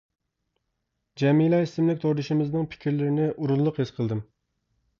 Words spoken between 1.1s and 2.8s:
جەمىلە ئىسىملىك توردىشىمىزنىڭ